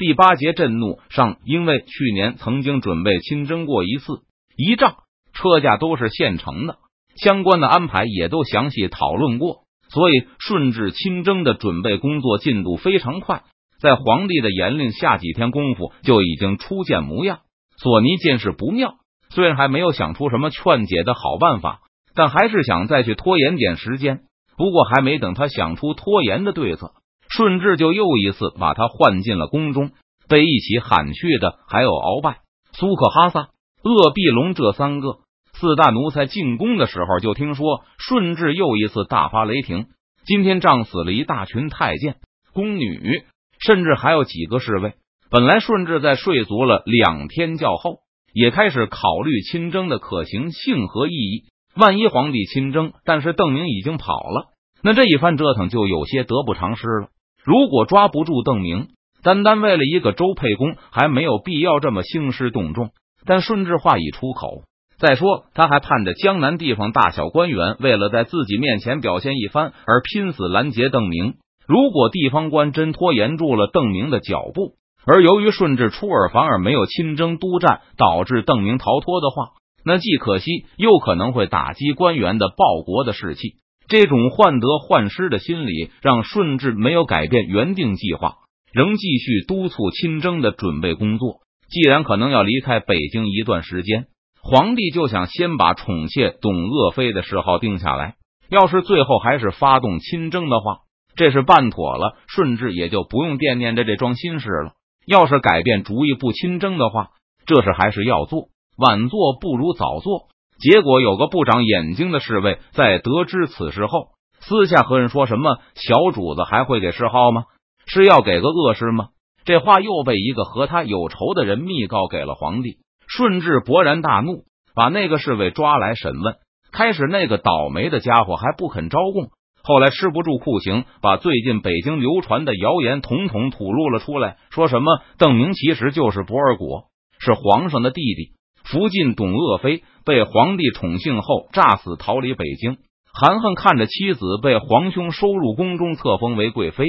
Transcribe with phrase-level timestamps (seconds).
[0.00, 4.22] 第八节震怒上，因为去年曾经准备亲征过一次，
[4.56, 4.94] 仪仗、
[5.34, 6.78] 车驾都是现成的，
[7.16, 13.42] 相关的安排也都详细讨论过，所以顺治亲征的准备工作进度非常快，
[13.78, 17.40] 在皇帝的严令下，几天功夫就已经初见模样。
[17.76, 18.94] 索尼见势不妙，
[19.28, 21.80] 虽然还没有想出什么劝解的好办法，
[22.14, 24.20] 但还是想再去拖延点时间。
[24.56, 26.92] 不过还没等他想出拖延的对策。
[27.30, 29.92] 顺治就又一次把他唤进了宫中，
[30.28, 32.38] 被一起喊去的还有鳌拜、
[32.72, 33.48] 苏克哈萨、
[33.82, 35.18] 鄂必龙这三个
[35.52, 36.26] 四大奴才。
[36.26, 39.86] 进宫的时候就听说顺治又一次大发雷霆，
[40.24, 42.16] 今天仗死了一大群太监、
[42.52, 43.22] 宫女，
[43.60, 44.94] 甚至还有几个侍卫。
[45.30, 47.98] 本来顺治在睡足了两天觉后，
[48.34, 51.44] 也开始考虑亲征的可行性和意义。
[51.76, 54.48] 万一皇帝亲征，但是邓明已经跑了，
[54.82, 57.08] 那这一番折腾就有些得不偿失了。
[57.44, 58.88] 如果抓不住邓明，
[59.22, 62.90] 单单为了一个周沛公，还没有必要这么兴师动众。
[63.24, 64.62] 但顺治话已出口，
[64.98, 71.34] 再说他还盼着江南地方大小官员为了在自己面前表现一番而拼死拦截邓明。
[71.66, 74.74] 如果地方官真拖延住了邓明的脚步，
[75.06, 79.52] 而由于顺治出尔反尔没有亲征督战，导致邓明逃脱的话，
[79.84, 83.54] 那既可惜又可能会打击官员的报国的士气。
[83.90, 88.36] 这种患得患失的心理，让顺治没有改变原定计划，
[88.72, 91.40] 仍继续督促亲征的准备工作。
[91.68, 94.06] 既然可能要离开北京一段时间，
[94.40, 98.14] 皇帝就想先把宠妾董鄂妃的谥号定下来。
[98.48, 100.78] 要是最后还是发动亲征的话，
[101.16, 104.72] 这是办妥了，顺治也就不用惦念着这桩心事了。
[105.04, 107.10] 要是改变主意不亲征的话，
[107.44, 110.28] 这事还是要做，晚做不如早做。
[110.60, 114.08] 结果有个不长眼睛的侍卫，在得知此事后，
[114.40, 117.44] 私下和人说什么：“小主子还会给谥号吗？
[117.86, 119.08] 是要给个恶谥吗？”
[119.44, 122.76] 这话又被一个和他有仇的人密告给了皇帝。
[123.08, 124.44] 顺治勃然大怒，
[124.74, 126.36] 把那个侍卫抓来审问。
[126.72, 129.30] 开始那个倒霉的家伙还不肯招供，
[129.62, 136.84] 后来吃不住酷刑，把最近北京流传的谣言统统吐露了出来，说什么邓明其实就是博尔果，
[137.18, 138.34] 是皇上的弟弟。
[138.70, 142.76] 福晋董鄂妃被皇帝宠幸后诈死逃离北京，
[143.12, 146.84] 含恨看着妻子被皇兄收入宫中册封为贵妃。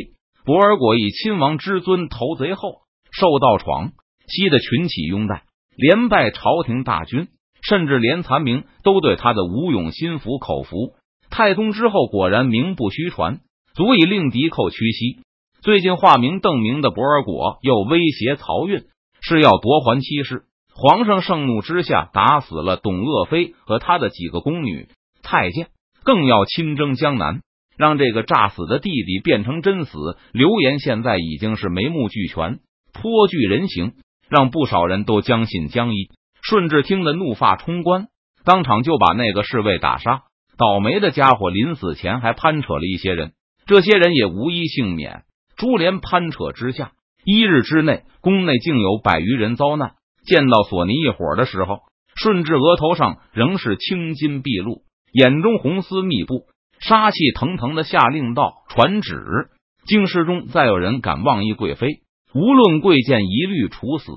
[0.46, 2.82] 博尔果以亲王之尊投贼后，
[3.12, 3.94] 受到闯，
[4.28, 5.42] 西的群起拥戴，
[5.76, 7.30] 连败朝廷大军，
[7.64, 10.94] 甚至连残明都对他的武勇心服口服。
[11.32, 13.40] 太宗之后果然名不虚传，
[13.74, 15.24] 足以令敌寇屈膝。
[15.64, 18.84] 最近化名邓明的博尔果又威胁曹运，
[19.20, 20.44] 是要夺还妻室。
[20.74, 24.88] 皇上盛怒之下，打死了董鄂妃和他的几个宫女、
[25.22, 25.68] 太监，
[26.04, 27.42] 更要亲征江南，
[27.78, 29.98] 让这个诈死的弟弟变成真死。
[30.32, 32.60] 流言现在已经是眉目俱全，
[32.94, 33.94] 颇具人形，
[34.30, 36.10] 让不少人都将信将疑。
[36.42, 38.08] 顺治听得怒发冲冠，
[38.44, 40.24] 当场就把那个侍卫打杀。
[40.58, 43.34] 倒霉的家伙临死前还攀扯了一些人，
[43.66, 45.24] 这些人也无一幸免。
[45.58, 46.94] 株连攀扯之下，
[47.24, 49.94] 一日之内，宫内竟有百余人遭难。
[50.26, 51.80] 见到索尼一伙的时候，
[52.16, 56.46] 顺治额头上仍是青筋毕露，眼中红丝密布，
[56.80, 59.50] 杀气腾腾的下令道：“传旨，
[59.86, 62.02] 京师中再有人敢妄议贵妃，
[62.34, 64.12] 无论贵贱，一律处死。”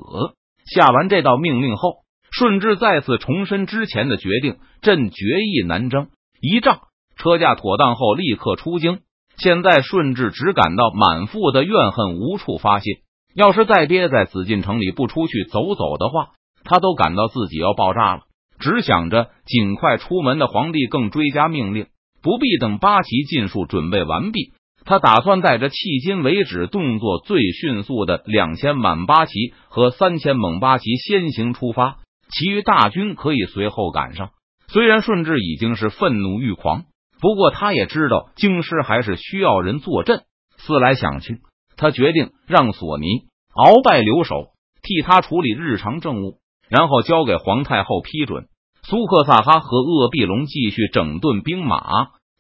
[0.66, 1.98] 下完这道命令后，
[2.30, 6.08] 顺治再次重申之前的决定：朕决意南征。
[6.40, 6.80] 一仗
[7.16, 9.00] 车驾妥当后，立刻出京。
[9.36, 13.00] 现在顺治只感到满腹的怨恨无处发泄。
[13.34, 16.30] 要是再憋在紫禁城里不出去走走的话，
[16.62, 18.22] 他都感到自己要爆炸了。
[18.60, 21.88] 只想着尽快出门的皇帝更追加命令，
[22.22, 24.52] 不必等八旗尽数准备完毕，
[24.84, 29.32] 他打算带着迄今为止动作最迅速的两千满八旗
[29.68, 31.96] 和三千猛八旗先行出发，
[32.30, 34.30] 其余大军可以随后赶上。
[34.68, 36.84] 虽然顺治已经是愤怒欲狂，
[37.20, 40.22] 不过他也知道京师还是需要人坐镇。
[40.56, 41.40] 思来想去。
[41.76, 43.06] 他决定让索尼、
[43.54, 44.48] 鳌拜留守，
[44.82, 46.38] 替他处理日常政务，
[46.68, 48.46] 然后交给皇太后批准。
[48.82, 51.80] 苏克萨哈和鄂必龙继续整顿兵马，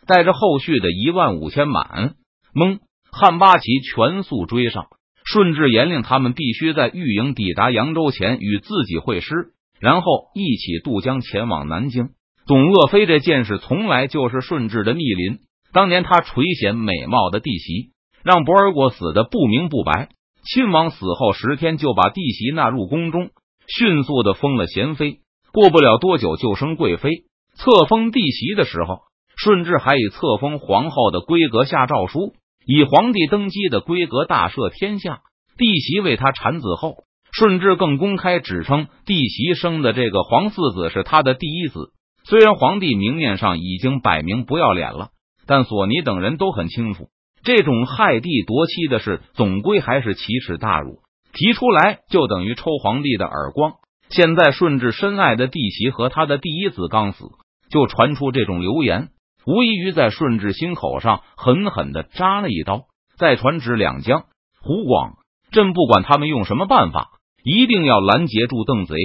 [0.06, 2.14] 带着后续的一万五千满
[2.54, 2.80] 蒙
[3.10, 4.86] 汉八旗全速追上。
[5.26, 12.10] 顺治严令他们必须在御营抵达扬州前与自己会师，然后一起渡江前往南京。
[12.46, 15.38] 董鄂妃这件事从来就是顺治的逆鳞，
[15.72, 17.93] 当年他垂涎美貌的弟媳。
[18.24, 20.08] 让博尔果死的不明不白，
[20.44, 23.28] 亲王死后十天就把弟媳纳入宫中，
[23.68, 25.18] 迅速的封了贤妃。
[25.52, 27.10] 过不了多久就升贵妃。
[27.54, 29.00] 册封弟媳的时候，
[29.36, 32.32] 顺治还以册封皇后的规格下诏书，
[32.66, 35.20] 以皇帝登基的规格大赦天下。
[35.56, 41.92] 弟媳为他产子后，顺治更公开指称弟媳生的这个皇四子是他的第一子。
[42.24, 45.10] 虽然皇帝明面上已经摆明不要脸了，
[45.46, 47.08] 但索尼等人都很清楚，
[47.44, 51.00] 这种害帝夺妻的事，总归还是奇耻大辱，
[51.34, 53.74] 提出来就等于抽皇帝的耳光。
[54.08, 57.24] 现在顺治深爱的弟媳和他的第一子刚死，
[57.70, 59.08] 就传出这种流言，
[59.46, 62.86] 无异于在顺治心口上狠狠的扎了一刀。
[63.18, 64.24] 再传旨两江、
[64.60, 65.14] 湖广
[65.52, 67.10] 朕不管他们用什么办法，
[67.44, 68.96] 一定要拦截住邓贼，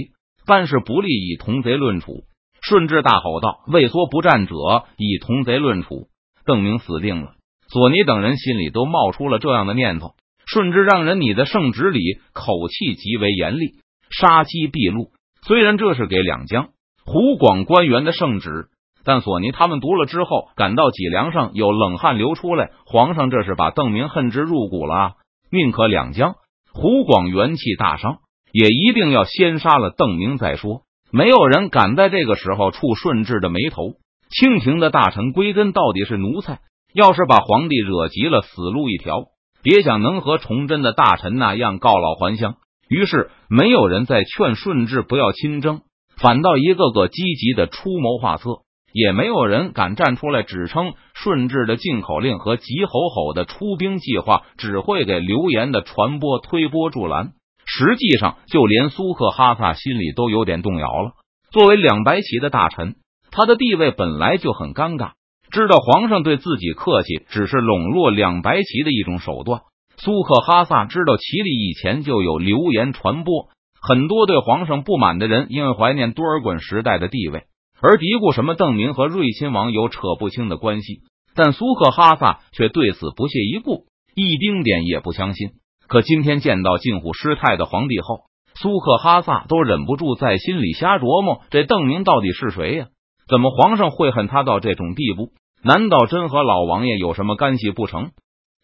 [0.47, 2.23] 办事不利以同贼论处。
[2.61, 4.55] 顺治大吼道：“畏缩不战者，
[4.97, 6.07] 以同贼论处。”
[6.45, 7.33] 邓明死定了。
[7.71, 10.11] 索尼等人心里都冒出了这样的念头。
[10.45, 11.99] 顺治让人拟的圣旨里
[12.33, 13.73] 口气极为严厉。
[14.09, 15.11] 杀机毕露。
[15.45, 16.69] 虽然这是给两江、
[17.05, 18.69] 湖广官员的圣旨，
[19.05, 22.71] 但索尼他们读了之后，感到脊梁上有冷汗流出来。
[22.87, 25.11] 皇上这是把邓明恨之入骨了啊。
[25.51, 26.33] 宁可两江、
[26.73, 28.17] 湖广元气大伤，
[28.51, 30.81] 也一定要先杀了邓明再说。
[31.11, 33.93] 没有人敢在这个时候触顺治的眉头。
[34.31, 36.59] 清廷的大臣归根到底是奴才，
[36.93, 39.25] 要是把皇帝惹急了，死路一条。
[39.61, 42.55] 别想能和崇祯的大臣那样告老还乡。
[42.89, 45.81] 于是，没有人再劝顺治不要亲征，
[46.17, 48.49] 反倒一个个积极的出谋划策。
[48.91, 57.33] 也没有人敢站出来指称顺治的进口令和急吼吼的出兵计划只会给流言的传播推波助澜。
[57.67, 61.11] 实际上，就连苏克哈萨心里都有点动摇了。
[61.51, 62.95] 作为两白旗的大臣，
[63.29, 65.11] 他的地位本来就很尴尬，
[65.51, 69.61] 知道皇上对自己客气，只是笼络两白旗的一种手段。
[69.97, 73.49] 苏克哈萨知道齐里以前就有流言传播，
[73.81, 77.45] 很多对皇上不满的人因为怀念多尔衮时代的地位，
[77.81, 81.01] 而嘀咕什么邓明和瑞亲王有扯不清的关系。
[81.35, 83.85] 但苏克哈萨却对此不屑一顾，
[84.15, 85.49] 一丁点也不相信。
[85.87, 88.21] 可今天见到近乎失态的皇帝后，
[88.55, 92.87] 苏克哈萨都忍不住在心里瞎琢磨：这邓明到底是谁呀？
[93.29, 95.29] 怎么皇上会恨他到这种地步？
[95.63, 98.11] 难道真和老王爷有什么干系不成？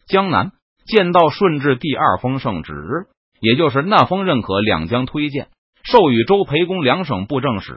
[0.08, 0.52] 江南。
[0.88, 2.72] 见到顺治第二封圣旨，
[3.40, 5.48] 也就是那封认可两江推荐、
[5.82, 7.74] 授予周培公两省布政使，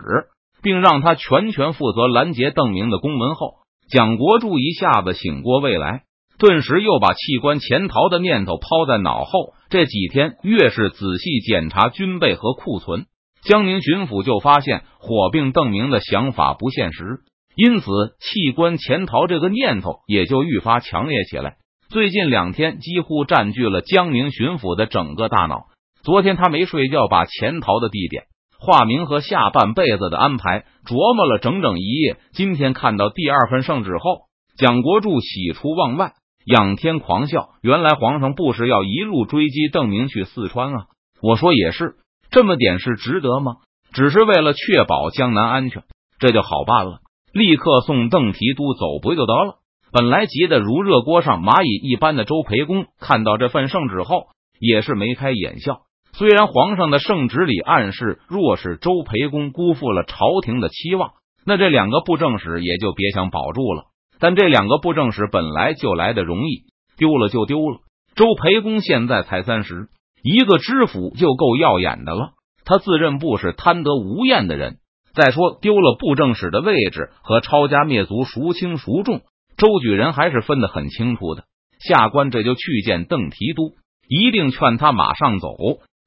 [0.61, 3.55] 并让他全权负责拦截邓明的公文后，
[3.89, 6.03] 蒋国柱一下子醒过味来，
[6.37, 9.53] 顿时又把弃官潜逃的念头抛在脑后。
[9.71, 13.07] 这几天越是仔细检查军备和库存，
[13.43, 17.19] 江宁巡抚就发现火并邓明的想法不现实，
[17.55, 17.85] 因此
[18.19, 21.55] 弃官潜逃这个念头也就愈发强烈起来。
[21.89, 25.65] 最近两天几乎占据了江宁巡抚的整个大脑。
[26.03, 28.23] 昨天他没睡觉，把潜逃的地点、
[28.59, 32.17] 化名和下半辈子的安排琢磨了整整一夜。
[32.31, 34.21] 今天看到第二份圣旨后，
[34.57, 36.13] 蒋国柱喜出望外，
[36.45, 37.49] 仰天狂笑。
[37.61, 40.85] 原来皇上不是要一路追击邓明去四川啊？
[41.21, 41.95] 我说也是，
[42.31, 43.57] 这么点事值得吗？
[43.91, 45.83] 只是为了确保江南安全，
[46.19, 46.99] 这就好办了，
[47.33, 49.55] 立刻送邓提督走不就得了？
[49.91, 54.27] 本来急得如热锅上蚂蚁一般的周培公，看到这份圣旨后，
[54.59, 55.81] 也是眉开眼笑。
[56.13, 61.13] 虽然皇上的圣旨里暗示，若是周培公辜负了朝廷的期望，
[61.45, 63.85] 那这两个布政使也就别想保住了。
[64.19, 66.65] 但这两个布政使本来就来的容易，
[66.97, 67.79] 丢了就丢了。
[68.15, 69.87] 周培公现在才三十，
[70.23, 72.31] 一个知府就够耀眼的了。
[72.65, 74.77] 他自认不是贪得无厌的人。
[75.13, 79.21] 再说，丢了布政使的位置和抄家灭族孰轻孰重？
[79.57, 81.43] 周举人还是分得很清楚的。
[81.79, 83.73] 下官这就去见邓提督，
[84.07, 85.55] 一定劝他马上走。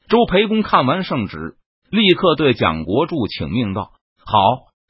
[0.09, 1.57] 周培公看完圣旨，
[1.91, 3.91] 立刻对蒋国柱请命道
[4.25, 4.39] ：“好，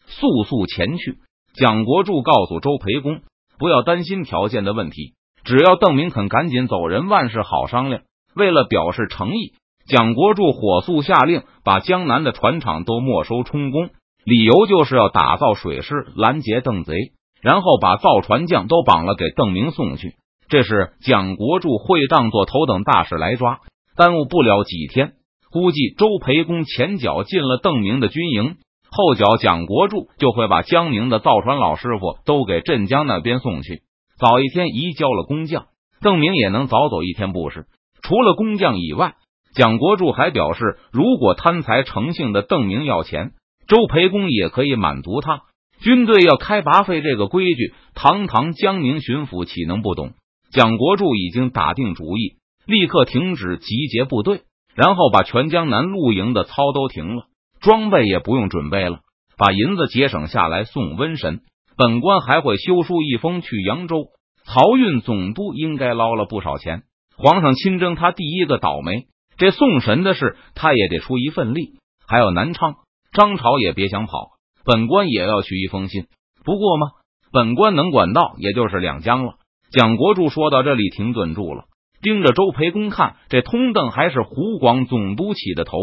[0.07, 1.19] 速速前去。”
[1.55, 3.23] 蒋国柱告诉周培公，
[3.59, 8.03] 不要担心条件的问题，只要邓明肯赶紧走人，万事好商量。
[8.35, 9.53] 为了表示诚意，
[9.87, 13.91] 蒋国柱火速下令把江南的船厂都没收充公，
[14.25, 16.95] 理由就是要打造水师拦截邓贼。
[17.43, 20.15] 然后把造船匠都绑了，给邓明送去。
[20.49, 23.59] 这是蒋国柱会当做头等大事来抓，
[23.97, 25.15] 耽误不了几天。
[25.51, 28.55] 估计周培公前脚进了邓明的军营，
[28.93, 33.83] 后脚蒋国柱就会把江宁的造船老师傅都给镇江那边送去。
[34.21, 35.67] 早一天移交了工匠，
[36.01, 37.67] 邓明也能早走一天不是？
[38.03, 39.15] 除了工匠以外，
[39.55, 43.33] 蒋国柱还表示，如果贪财成性的邓明要钱，
[43.67, 45.43] 周培公也可以满足他。
[45.81, 50.13] 军队要开拔费这个规矩，堂堂江宁巡抚岂能不懂？
[50.53, 54.43] 蒋国柱已经打定主意，立刻停止集结部队，
[54.75, 57.25] 然后把全江南露营的操都停了，
[57.61, 59.01] 装备也不用准备了，
[59.37, 61.41] 把银子节省下来送瘟神。
[61.77, 64.09] 本官还会修书一封去扬州，
[64.47, 66.83] 漕运总督应该捞了不少钱。
[67.23, 69.07] 皇上亲征，他第一个倒霉。
[69.37, 71.75] 这送神的事，他也得出一份力。
[72.05, 72.75] 还有南昌，
[73.13, 74.31] 张朝也别想跑，
[74.65, 76.07] 本官也要去一封信。
[76.45, 76.89] 不过嘛，
[77.31, 79.35] 本官能管到，也就是两江了。
[79.71, 81.67] 蒋国柱说到这里，停顿住了，
[82.01, 83.15] 盯着周培公看。
[83.29, 85.79] 这通邓还是湖广总督起的头，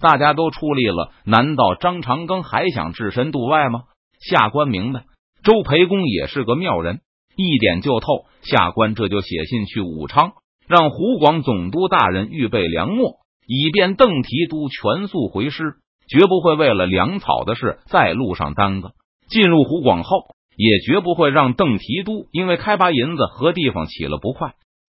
[0.00, 3.82] 大家都出力了，难道张长庚还想置身度外吗？
[4.20, 5.04] 下官明白，
[5.44, 7.00] 周培公也是个妙人，
[7.36, 8.24] 一点就透。
[8.40, 10.32] 下官这就写信去武昌，
[10.68, 15.74] 让湖广总督大人预备粮秣，以便邓提督全速回师，
[16.08, 18.92] 绝不会为了粮草的事在路上耽搁。
[19.28, 20.36] 进入湖广后。
[20.60, 24.54] 也绝不会让邓提督因为开拔银子和地方起了不快。